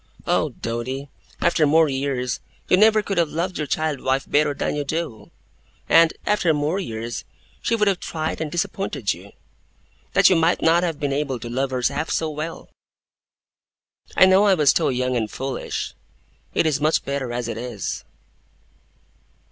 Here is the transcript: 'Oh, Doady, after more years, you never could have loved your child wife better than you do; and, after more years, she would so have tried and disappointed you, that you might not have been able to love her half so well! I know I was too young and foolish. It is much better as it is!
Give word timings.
'Oh, 0.25 0.49
Doady, 0.49 1.09
after 1.41 1.67
more 1.67 1.87
years, 1.87 2.39
you 2.67 2.75
never 2.75 3.03
could 3.03 3.19
have 3.19 3.29
loved 3.29 3.59
your 3.59 3.67
child 3.67 4.01
wife 4.01 4.25
better 4.27 4.55
than 4.55 4.73
you 4.75 4.83
do; 4.83 5.29
and, 5.87 6.11
after 6.25 6.55
more 6.55 6.79
years, 6.79 7.23
she 7.61 7.75
would 7.75 7.85
so 7.87 7.91
have 7.91 7.99
tried 7.99 8.41
and 8.41 8.51
disappointed 8.51 9.13
you, 9.13 9.31
that 10.13 10.27
you 10.27 10.35
might 10.35 10.59
not 10.63 10.81
have 10.81 10.99
been 10.99 11.13
able 11.13 11.37
to 11.39 11.51
love 11.51 11.69
her 11.69 11.83
half 11.87 12.09
so 12.09 12.31
well! 12.31 12.71
I 14.17 14.25
know 14.25 14.45
I 14.45 14.55
was 14.55 14.73
too 14.73 14.89
young 14.89 15.15
and 15.15 15.29
foolish. 15.29 15.93
It 16.55 16.65
is 16.65 16.81
much 16.81 17.05
better 17.05 17.31
as 17.31 17.47
it 17.47 17.59
is! 17.59 18.03